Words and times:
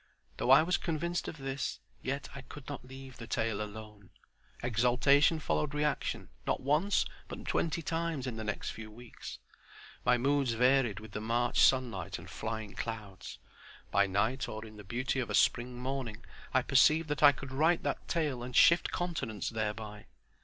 Though 0.37 0.49
I 0.49 0.63
was 0.63 0.77
convinced 0.79 1.27
of 1.27 1.37
this, 1.37 1.79
yet 2.01 2.29
I 2.33 2.41
could 2.41 2.67
not 2.67 2.83
leave 2.85 3.17
the 3.17 3.27
tale 3.27 3.61
alone. 3.61 4.09
Exaltation 4.63 5.37
followed 5.37 5.75
reaction, 5.75 6.29
not 6.47 6.59
once, 6.59 7.05
but 7.27 7.45
twenty 7.45 7.83
times 7.83 8.25
in 8.25 8.35
the 8.35 8.43
next 8.43 8.71
few 8.71 8.89
weeks. 8.89 9.37
My 10.03 10.17
moods 10.17 10.53
varied 10.53 10.99
with 10.99 11.11
the 11.11 11.21
March 11.21 11.59
sunlight 11.61 12.17
and 12.17 12.27
flying 12.27 12.73
clouds. 12.73 13.37
By 13.91 14.07
night 14.07 14.49
or 14.49 14.65
in 14.65 14.77
the 14.77 14.83
beauty 14.83 15.19
of 15.19 15.29
a 15.29 15.35
spring 15.35 15.77
morning 15.79 16.25
I 16.51 16.63
perceived 16.63 17.07
that 17.09 17.21
I 17.21 17.31
could 17.31 17.51
write 17.51 17.83
that 17.83 18.07
tale 18.07 18.41
and 18.41 18.55
shift 18.55 18.89
continents 18.89 19.51
thereby. 19.51 20.07